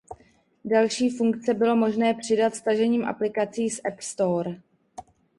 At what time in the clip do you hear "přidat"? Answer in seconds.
2.13-2.55